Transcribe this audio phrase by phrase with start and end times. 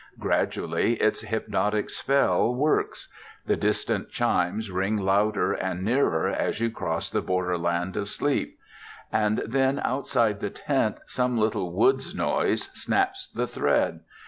[0.17, 3.07] Gradually its hypnotic spell works.
[3.45, 8.57] The distant chimes ring louder and nearer as you cross the borderland of sleep.
[9.11, 13.99] And then outside the tent some little woods noise snaps the thread.